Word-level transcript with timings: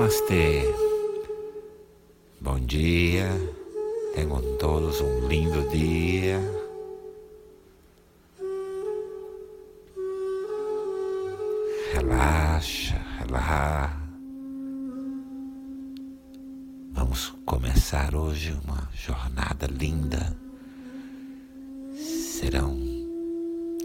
Namastê. 0.00 0.62
Bom 2.40 2.58
dia. 2.58 3.28
Tenham 4.14 4.40
todos 4.56 4.98
um 5.02 5.28
lindo 5.28 5.68
dia. 5.68 6.40
Relaxa, 11.92 12.96
relaxa. 13.18 13.94
Vamos 16.92 17.34
começar 17.44 18.14
hoje 18.14 18.58
uma 18.64 18.88
jornada 18.94 19.66
linda. 19.66 20.34
Serão 21.94 22.74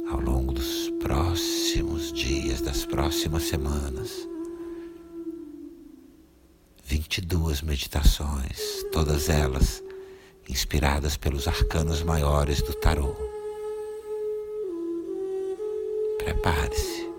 ao 0.09 0.21
longo 0.21 0.53
dos 0.53 0.89
próximos 1.01 2.13
dias, 2.13 2.61
das 2.61 2.85
próximas 2.85 3.43
semanas 3.43 4.25
22 7.55 7.61
meditações, 7.61 8.83
todas 8.91 9.29
elas 9.29 9.81
inspiradas 10.49 11.15
pelos 11.15 11.47
arcanos 11.47 12.03
maiores 12.03 12.61
do 12.61 12.73
tarô. 12.73 13.15
Prepare-se. 16.17 17.09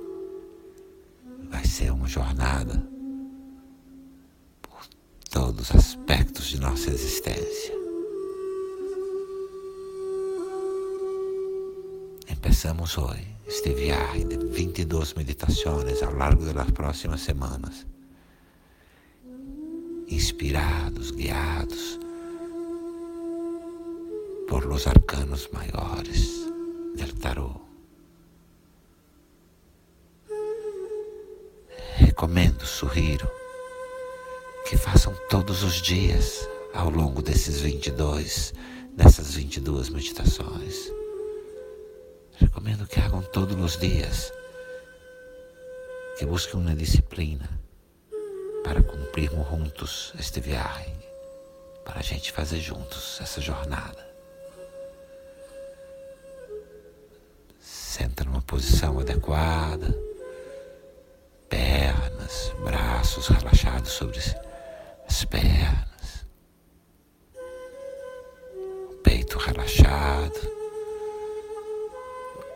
Vai 1.50 1.64
ser 1.64 1.90
uma 1.92 2.06
jornada 2.06 2.86
por 4.60 4.86
todos 5.30 5.70
os 5.70 5.76
aspectos 5.76 6.46
de 6.46 6.60
nossa 6.60 6.90
existência. 6.90 7.74
Empezamos 12.28 12.98
hoje 12.98 13.26
este 13.46 13.72
viagem 13.72 14.28
de 14.28 14.36
22 14.36 15.14
meditações 15.14 16.02
ao 16.02 16.14
largo 16.14 16.44
das 16.52 16.70
próximas 16.72 17.20
semanas 17.20 17.86
inspirados, 20.08 21.12
guiados 21.12 21.98
por 24.48 24.64
los 24.64 24.86
arcanos 24.86 25.48
maiores 25.52 26.46
del 26.94 27.12
tarot. 27.18 27.60
Recomendo, 31.96 32.64
sugiro, 32.64 33.28
que 34.68 34.76
façam 34.76 35.14
todos 35.28 35.62
os 35.62 35.82
dias 35.82 36.48
ao 36.72 36.90
longo 36.90 37.22
desses 37.22 37.60
22, 37.60 38.54
dessas 38.94 39.34
22 39.34 39.88
meditações. 39.90 40.92
Recomendo 42.38 42.86
que 42.86 43.00
hagam 43.00 43.22
todos 43.22 43.58
os 43.58 43.78
dias, 43.78 44.32
que 46.18 46.26
busquem 46.26 46.60
uma 46.60 46.74
disciplina 46.74 47.65
para 48.66 48.82
cumprirmos 48.82 49.48
juntos 49.48 50.12
este 50.18 50.40
viagem, 50.40 50.92
para 51.84 52.00
a 52.00 52.02
gente 52.02 52.32
fazer 52.32 52.58
juntos 52.58 53.20
essa 53.22 53.40
jornada. 53.40 54.04
Senta 57.60 58.24
numa 58.24 58.42
posição 58.42 58.98
adequada, 58.98 59.96
pernas, 61.48 62.52
braços 62.64 63.28
relaxados 63.28 63.92
sobre 63.92 64.18
as 64.18 65.24
pernas, 65.24 66.26
o 68.90 68.96
peito 69.04 69.38
relaxado, 69.38 70.40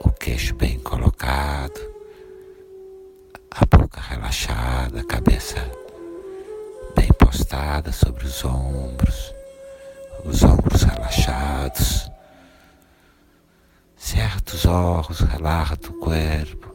o 0.01 0.11
queixo 0.11 0.57
bem 0.57 0.77
colocado, 0.81 1.81
a 3.53 3.65
boca 3.65 4.01
relaxada, 4.01 5.03
a 5.03 5.05
cabeça 5.05 5.80
encostada 7.31 7.93
sobre 7.93 8.27
os 8.27 8.45
ombros, 8.45 9.33
os 10.25 10.43
ombros 10.43 10.83
relaxados. 10.83 12.11
Certos 13.97 14.67
olhos, 14.67 15.21
relaxa 15.21 15.77
o 15.89 15.93
corpo, 16.01 16.75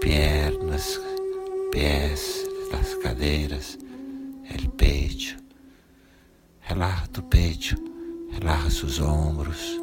pernas, 0.00 1.00
pés, 1.72 2.46
as 2.72 2.94
cadeiras, 3.02 3.76
o 4.64 4.70
peito. 4.70 5.36
Relaxa 6.60 7.08
o 7.18 7.22
peito, 7.22 7.74
relaxa 8.30 8.86
os 8.86 9.00
ombros. 9.00 9.76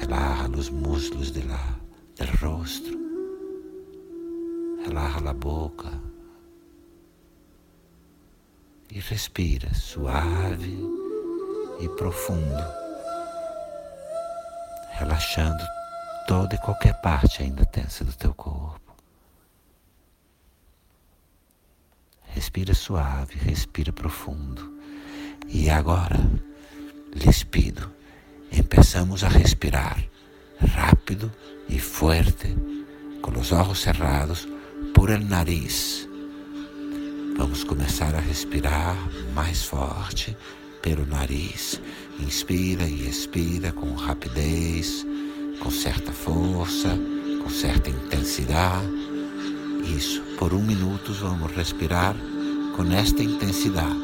Relaxa 0.00 0.50
os 0.56 0.70
músculos 0.70 1.30
do 1.30 1.42
rosto. 2.40 2.98
Relaxa 4.86 5.28
a 5.28 5.34
boca 5.34 6.13
e 8.90 9.00
respira 9.00 9.72
suave 9.74 10.78
e 11.80 11.88
profundo, 11.90 12.64
relaxando 14.92 15.64
toda 16.26 16.54
e 16.54 16.58
qualquer 16.58 17.00
parte 17.00 17.42
ainda 17.42 17.64
tensa 17.66 18.04
do 18.04 18.12
teu 18.12 18.32
corpo. 18.34 18.94
Respira 22.22 22.74
suave, 22.74 23.34
respira 23.38 23.92
profundo. 23.92 24.74
E 25.46 25.70
agora, 25.70 26.18
lhes 27.14 27.44
pido, 27.44 27.92
empezamos 28.50 29.22
a 29.22 29.28
respirar 29.28 30.02
rápido 30.58 31.32
e 31.68 31.78
forte, 31.78 32.56
com 33.22 33.38
os 33.38 33.52
olhos 33.52 33.80
cerrados, 33.80 34.48
por 34.94 35.10
el 35.10 35.24
nariz 35.24 36.08
Vamos 37.36 37.64
começar 37.64 38.14
a 38.14 38.20
respirar 38.20 38.96
mais 39.34 39.64
forte 39.64 40.36
pelo 40.80 41.04
nariz. 41.04 41.80
Inspira 42.20 42.84
e 42.84 43.08
expira 43.08 43.72
com 43.72 43.92
rapidez, 43.94 45.04
com 45.58 45.70
certa 45.70 46.12
força, 46.12 46.96
com 47.42 47.50
certa 47.50 47.90
intensidade. 47.90 48.86
Isso, 49.96 50.22
por 50.38 50.54
um 50.54 50.62
minuto 50.62 51.12
vamos 51.14 51.52
respirar 51.52 52.14
com 52.76 52.84
esta 52.92 53.22
intensidade. 53.22 54.03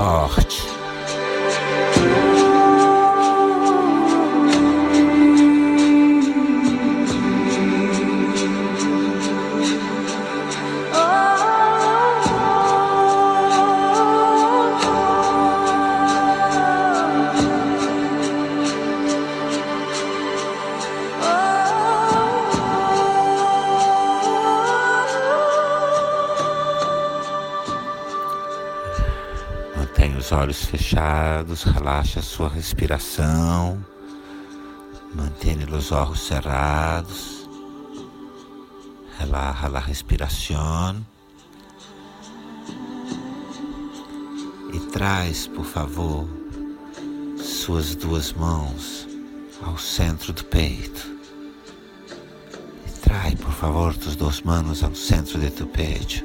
Forte. 0.00 0.79
Olhos 30.60 30.64
fechados, 30.64 31.62
relaxa 31.62 32.20
a 32.20 32.22
sua 32.22 32.48
respiração, 32.48 33.84
mantenha 35.14 35.66
os 35.74 35.92
olhos 35.92 36.20
cerrados, 36.20 37.48
relaxa 39.18 39.66
a 39.68 39.80
respiração 39.80 41.06
e 44.72 44.80
traz, 44.92 45.46
por 45.46 45.64
favor, 45.64 46.28
suas 47.38 47.94
duas 47.94 48.32
mãos 48.32 49.08
ao 49.62 49.78
centro 49.78 50.32
do 50.32 50.44
peito. 50.44 51.08
E 52.86 52.90
trai, 53.00 53.34
por 53.36 53.52
favor, 53.52 53.96
tus 53.96 54.14
duas 54.16 54.40
mãos 54.42 54.82
ao 54.82 54.94
centro 54.94 55.38
de 55.38 55.50
tu 55.50 55.66
peito. 55.66 56.24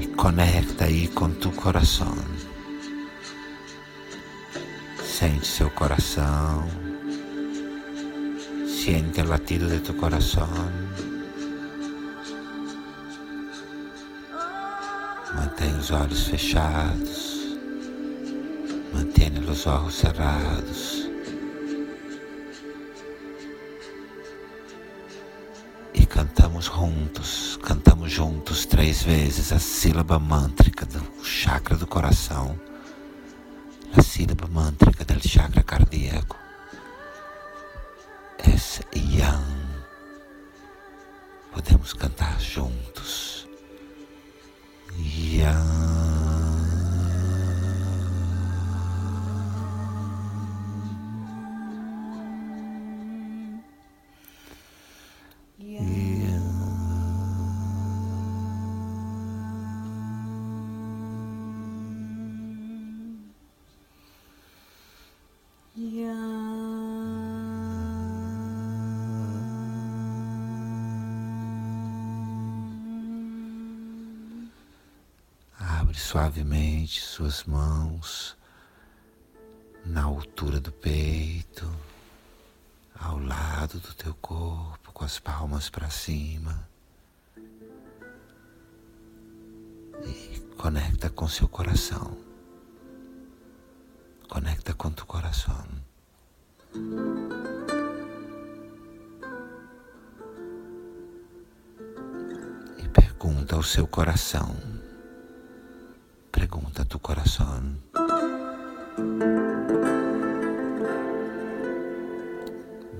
E 0.00 0.06
conecta 0.08 0.84
aí 0.84 1.08
com 1.08 1.30
tu 1.30 1.50
coração. 1.52 2.35
Sente 5.18 5.46
seu 5.46 5.70
coração. 5.70 6.68
Siente 8.68 9.22
o 9.22 9.26
latido 9.26 9.66
de 9.66 9.80
tu 9.80 9.94
coração. 9.94 10.46
Mantém 15.34 15.74
os 15.74 15.90
olhos 15.90 16.26
fechados. 16.26 17.56
Mantenha 18.92 19.40
os 19.40 19.66
olhos 19.66 19.94
cerrados. 19.94 21.08
E 25.94 26.04
cantamos 26.04 26.66
juntos, 26.66 27.58
cantamos 27.62 28.12
juntos 28.12 28.66
três 28.66 29.02
vezes 29.02 29.50
a 29.50 29.58
sílaba 29.58 30.18
mântrica 30.18 30.84
do 30.84 31.24
chakra 31.24 31.74
do 31.74 31.86
coração, 31.86 32.60
a 33.98 34.02
sílaba 34.02 34.46
mântrica 34.46 35.04
do 35.04 35.18
chakra 35.20 35.62
cardíaco. 35.62 36.36
Es 38.38 38.82
Yang. 38.94 39.42
Podemos 41.52 41.94
cantar 41.94 42.38
juntos. 42.38 43.48
Yang. 44.98 45.95
Abre 75.58 75.98
suavemente 75.98 77.02
suas 77.02 77.44
mãos 77.44 78.34
na 79.84 80.04
altura 80.04 80.58
do 80.60 80.72
peito, 80.72 81.70
ao 82.98 83.18
lado 83.18 83.78
do 83.78 83.92
teu 83.92 84.14
corpo, 84.14 84.90
com 84.94 85.04
as 85.04 85.18
palmas 85.18 85.68
para 85.68 85.90
cima. 85.90 86.66
E 90.06 90.40
conecta 90.56 91.10
com 91.10 91.28
seu 91.28 91.46
coração. 91.46 92.25
Conecta 94.28 94.74
com 94.74 94.90
tu 94.90 95.06
coração. 95.06 95.64
E 102.78 102.88
pergunta 102.88 103.56
ao 103.56 103.62
seu 103.62 103.86
coração. 103.86 104.56
Pergunta 106.32 106.84
tu 106.84 106.98
coração. 106.98 107.76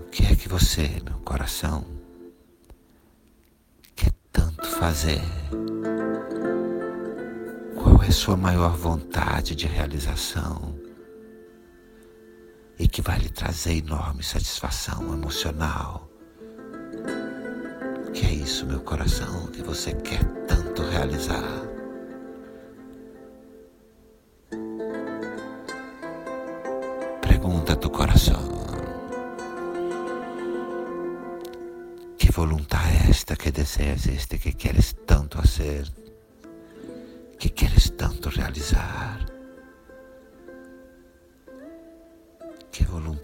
O 0.01 0.11
que 0.11 0.25
é 0.25 0.35
que 0.35 0.49
você, 0.49 1.03
meu 1.05 1.19
coração, 1.21 1.85
quer 3.95 4.13
tanto 4.33 4.67
fazer? 4.67 5.21
Qual 7.75 8.03
é 8.03 8.11
sua 8.11 8.37
maior 8.37 8.77
vontade 8.77 9.55
de 9.55 9.67
realização? 9.67 10.76
E 12.79 12.87
que 12.89 13.03
vai 13.03 13.19
lhe 13.19 13.31
trazer 13.31 13.79
enorme 13.79 14.23
satisfação 14.23 15.13
emocional. 15.13 16.09
Que 18.13 18.27
é 18.27 18.33
isso, 18.33 18.67
meu 18.67 18.81
coração, 18.81 19.47
que 19.49 19.63
você 19.63 19.95
quer 19.95 20.25
tanto 20.47 20.83
realizar. 20.83 21.43
Pergunta 27.21 27.77
do 27.77 27.91
coração. 27.91 28.57
Que 32.19 32.31
voluntade 32.33 33.07
é 33.07 33.11
esta 33.11 33.37
que 33.37 33.51
deseas, 33.51 34.07
este 34.07 34.39
que 34.39 34.53
queres 34.53 34.95
tanto 35.07 35.39
fazer, 35.39 35.87
que 37.39 37.49
queres 37.49 37.91
tanto 37.91 38.29
realizar? 38.29 39.36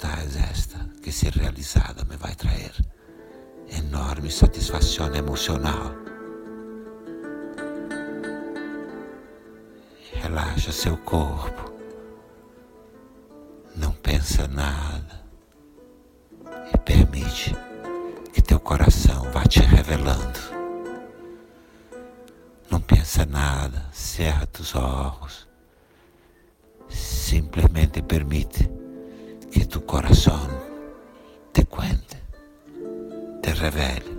É 0.05 0.51
esta 0.51 0.79
que, 1.01 1.13
se 1.13 1.31
realizada, 1.31 2.05
me 2.05 2.17
vai 2.17 2.35
trazer 2.35 2.73
enorme 3.69 4.33
satisfação 4.33 5.15
emocional? 5.15 5.93
Relaxa 10.15 10.73
seu 10.73 10.97
corpo, 10.97 11.73
não 13.77 13.93
pensa 13.93 14.49
nada 14.49 15.23
e 16.75 16.79
permite 16.79 17.55
que 18.33 18.43
teu 18.43 18.59
coração 18.59 19.31
vá 19.31 19.45
te 19.45 19.61
revelando. 19.61 20.41
Não 22.69 22.81
pensa 22.81 23.25
nada, 23.25 23.87
cerra 23.93 24.49
os 24.59 24.75
olhos, 24.75 25.49
simplesmente 26.89 28.03
permite 28.03 28.82
que 29.53 29.67
tu 29.67 29.83
coração 29.83 30.49
te 31.53 31.65
cuente, 31.67 32.17
te 33.43 33.51
revele. 33.53 34.17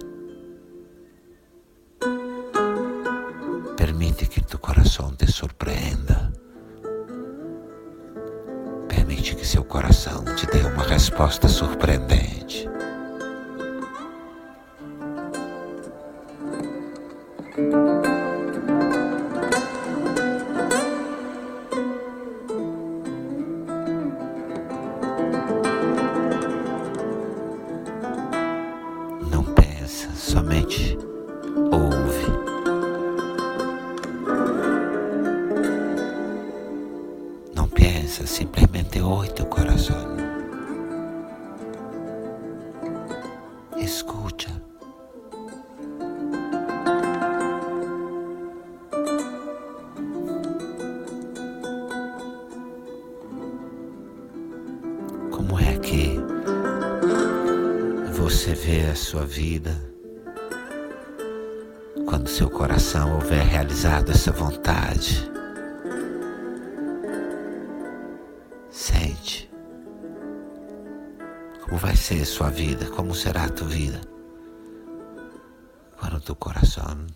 Permite 3.76 4.28
que 4.28 4.42
tu 4.42 4.60
coração 4.60 5.16
te 5.16 5.26
surpreenda. 5.26 6.32
Permite 8.88 9.36
que 9.36 9.46
seu 9.46 9.64
coração 9.64 10.24
te 10.36 10.46
dê 10.48 10.62
uma 10.68 10.84
resposta 10.84 11.48
surpreendente. 11.48 12.70
Somente 30.16 30.98
ouve. 31.72 32.26
Não 37.56 37.68
pensa, 37.68 38.26
simplesmente 38.26 39.00
ouve 39.00 39.32
teu 39.34 39.46
coração. 39.46 39.96
Escuta. 43.78 44.48
Como 55.32 55.60
é 55.60 55.78
que 55.80 56.20
você 58.14 58.54
vê 58.54 58.90
a 58.90 58.96
sua 58.96 59.26
vida? 59.26 59.93
Quando 62.14 62.30
seu 62.30 62.48
coração 62.48 63.16
houver 63.16 63.44
realizado 63.44 64.12
essa 64.12 64.32
vontade. 64.32 65.28
Sente 68.70 69.50
como 71.64 71.76
vai 71.76 71.96
ser 71.96 72.24
sua 72.24 72.52
vida, 72.52 72.86
como 72.92 73.16
será 73.16 73.46
a 73.46 73.50
tua 73.50 73.68
vida 73.68 74.00
quando 75.98 76.22
teu 76.22 76.36
coração 76.36 77.08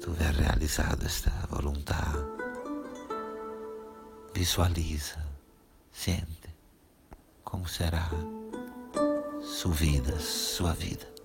tiver 0.00 0.32
realizado 0.32 1.04
esta 1.04 1.30
vontade. 1.50 2.24
Visualiza, 4.32 5.18
sente 5.92 6.56
como 7.44 7.68
será 7.68 8.08
sua 9.42 9.74
vida, 9.74 10.18
sua 10.18 10.72
vida. 10.72 11.17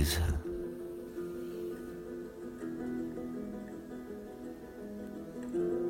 Visualiza. 0.00 0.40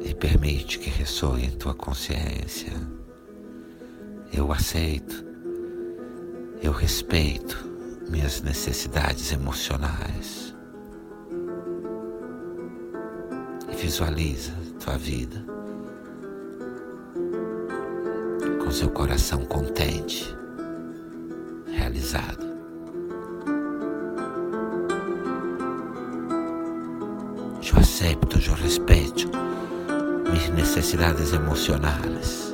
E 0.00 0.14
permite 0.14 0.80
que 0.80 0.90
ressoe 0.90 1.44
em 1.44 1.50
tua 1.50 1.74
consciência. 1.74 2.72
Eu 4.32 4.52
aceito, 4.52 5.24
eu 6.60 6.72
respeito 6.72 7.56
minhas 8.08 8.42
necessidades 8.42 9.30
emocionais. 9.30 10.56
E 13.70 13.76
visualiza 13.76 14.52
tua 14.80 14.98
vida 14.98 15.44
com 18.64 18.70
seu 18.72 18.90
coração 18.90 19.44
contente, 19.44 20.34
Eu 27.72 27.78
acepto, 27.78 28.38
eu 28.38 28.54
respeito 28.54 29.30
minhas 30.28 30.48
necessidades 30.50 31.32
emocionais. 31.32 32.52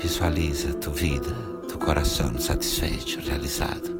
Visualiza 0.00 0.72
tua 0.74 0.92
vida, 0.92 1.30
tu 1.68 1.76
coração 1.78 2.38
satisfeito, 2.38 3.18
realizado. 3.20 3.98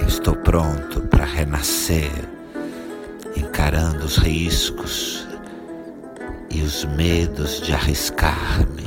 Eu 0.00 0.06
estou 0.06 0.34
pronto 0.36 1.02
para 1.02 1.26
renascer, 1.26 2.10
encarando 3.36 4.06
os 4.06 4.16
riscos 4.16 5.25
e 6.56 6.62
os 6.62 6.86
medos 6.86 7.60
de 7.60 7.74
arriscar-me. 7.74 8.86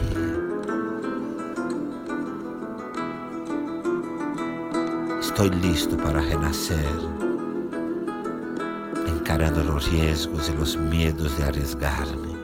Estou 5.21 5.45
listo 5.45 5.95
para 5.95 6.19
renascer, 6.19 6.97
encarando 9.07 9.59
os 9.75 9.85
riscos 9.85 10.49
e 10.49 10.51
os 10.53 10.75
medos 10.75 11.37
de 11.37 11.43
arriesgar-me. 11.43 12.35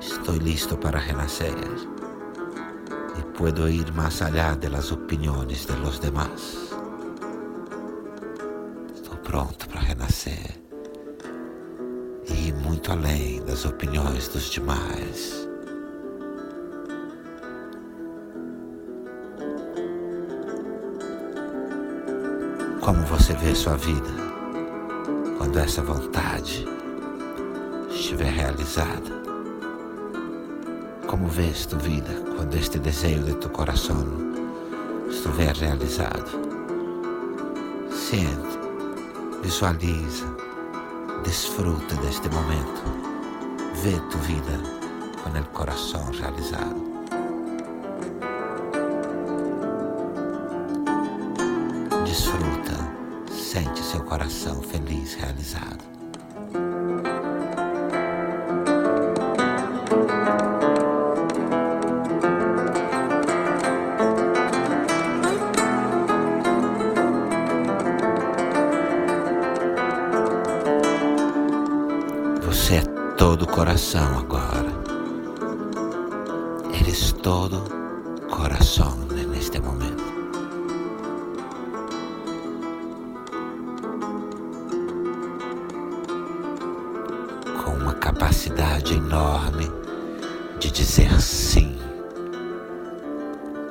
Estou 0.00 0.36
listo 0.36 0.76
para 0.76 0.98
renascer 0.98 1.54
e 3.16 3.22
puedo 3.38 3.68
ir 3.68 3.92
más 3.92 4.20
allá 4.20 4.56
de 4.56 4.68
las 4.68 4.90
opiniones 4.90 5.64
de 5.64 5.76
los 5.76 6.00
demás. 6.00 6.74
Estou 8.96 9.16
pronto 9.18 9.68
para 9.68 9.80
renascer 9.82 10.53
muito 12.64 12.90
além 12.90 13.42
das 13.44 13.64
opiniões 13.66 14.26
dos 14.28 14.44
demais. 14.44 15.46
Como 22.80 23.02
você 23.02 23.34
vê 23.34 23.54
sua 23.54 23.76
vida 23.76 24.08
quando 25.36 25.58
essa 25.58 25.82
vontade 25.82 26.66
estiver 27.90 28.32
realizada? 28.32 29.22
Como 31.06 31.28
vês 31.28 31.66
tu 31.66 31.76
vida 31.78 32.12
quando 32.36 32.54
este 32.54 32.78
desejo 32.78 33.24
de 33.24 33.34
tu 33.34 33.48
coração 33.50 34.06
estiver 35.08 35.54
realizado? 35.54 36.30
Sente, 37.90 38.58
visualiza, 39.42 40.26
desfruta 41.24 41.96
deste 41.96 42.28
momento. 42.28 42.82
Vê 43.82 43.98
tu 44.10 44.18
vida 44.18 44.60
com 45.22 45.30
o 45.30 45.44
coração 45.46 46.04
realizado. 46.12 46.94
Desfruta, 52.04 53.32
sente 53.32 53.82
seu 53.82 54.02
coração 54.04 54.62
feliz 54.62 55.14
realizado. 55.14 55.93
Coração 73.84 74.18
agora. 74.18 74.72
Eres 76.80 77.12
todo 77.12 77.62
coração 78.30 78.96
neste 79.30 79.60
momento. 79.60 80.02
Com 87.62 87.72
uma 87.72 87.92
capacidade 87.92 88.94
enorme 88.94 89.70
de 90.58 90.70
dizer 90.70 91.20
sim 91.20 91.76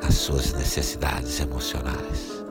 às 0.07 0.13
suas 0.13 0.53
necessidades 0.53 1.39
emocionais. 1.39 2.43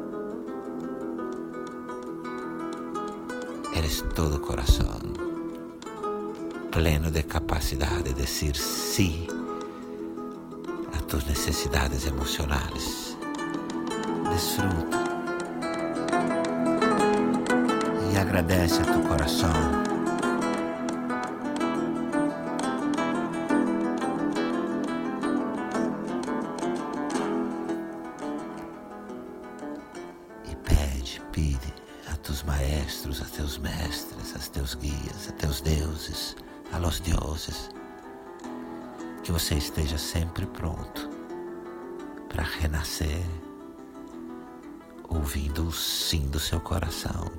Eres 3.77 4.03
todo 4.17 4.41
coração 4.41 5.32
pleno 6.73 7.11
de 7.11 7.23
capacidade 7.25 8.15
de 8.15 8.15
dizer 8.15 8.57
sim 8.57 9.27
a 10.97 11.03
tus 11.03 11.27
necessidades 11.27 12.07
emocionais. 12.07 13.15
Desfruta 14.31 14.99
e 18.11 18.17
agradece 18.17 18.81
a 18.81 18.85
tu 18.87 19.07
coração. 19.07 19.83
Pede, 31.33 31.73
a 32.13 32.17
tus 32.17 32.43
maestros, 32.43 33.23
a 33.23 33.25
teus 33.25 33.57
mestres, 33.57 34.37
a 34.37 34.39
teus 34.51 34.75
guias, 34.75 35.31
a 35.31 35.33
teus 35.33 35.63
deuses 35.63 36.37
a 36.93 36.95
los 36.95 37.01
deuses, 37.01 37.71
que 39.25 39.33
você 39.33 39.55
esteja 39.55 39.97
sempre 39.97 40.45
pronto 40.47 41.09
para 42.29 42.43
renascer, 42.43 43.25
ouvindo 45.09 45.67
o 45.69 45.73
sim 45.73 46.29
do 46.29 46.39
seu 46.39 46.61
coração. 46.61 47.33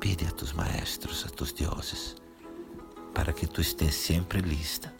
Pede 0.00 0.26
a 0.26 0.30
tus 0.30 0.52
maestros, 0.52 1.26
a 1.26 1.28
tus 1.28 1.52
deuses, 1.52 2.16
para 3.12 3.32
que 3.34 3.46
tu 3.46 3.60
estejas 3.60 3.96
sempre 3.96 4.40
lista, 4.40 4.94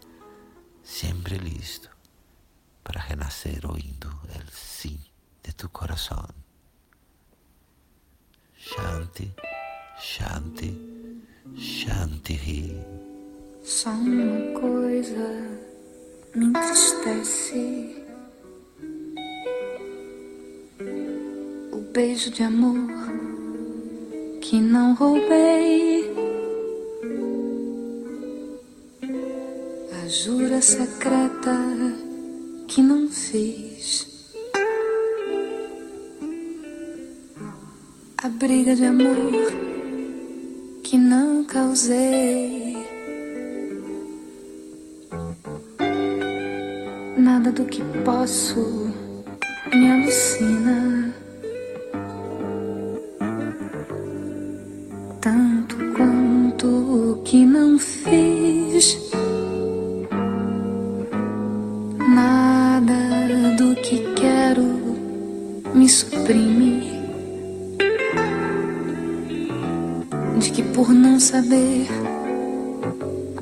sempre 0.82 1.38
listo 1.38 1.88
para 2.82 3.00
renascer 3.00 3.64
ouvindo 3.64 4.08
o 4.08 4.52
sim 4.52 5.00
de 5.42 5.54
tu 5.54 5.70
coração. 5.70 6.28
Shanti, 8.58 9.34
Shanti. 9.98 10.93
Shanti. 11.52 12.74
Só 13.62 13.90
uma 13.90 14.58
coisa 14.58 15.60
me 16.34 16.46
entristece. 16.46 18.02
O 21.70 21.80
beijo 21.92 22.30
de 22.30 22.42
amor 22.42 22.88
que 24.40 24.58
não 24.58 24.94
roubei. 24.94 26.10
A 30.02 30.08
jura 30.08 30.62
secreta 30.62 31.56
que 32.66 32.80
não 32.80 33.08
fiz. 33.08 34.34
A 38.16 38.28
briga 38.30 38.74
de 38.74 38.86
amor 38.86 39.74
que 40.82 40.98
não 40.98 41.23
causei. 41.54 42.76
Nada 47.16 47.52
do 47.52 47.64
que 47.66 47.80
posso 48.04 48.90
me 49.72 49.90
alucina. 49.92 51.14
Tanto 55.20 55.76
quanto 55.96 56.66
o 56.66 57.22
que 57.22 57.46
não 57.46 57.78
fiz. 57.78 58.33
saber, 71.34 71.88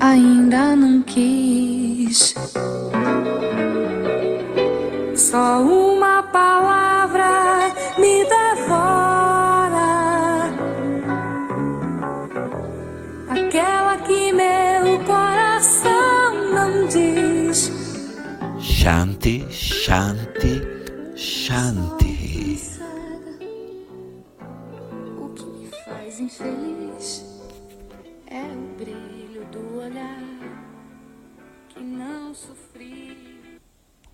ainda 0.01 0.75
não 0.75 1.03
quis. 1.03 2.35
Só 5.15 5.61
um 5.61 5.92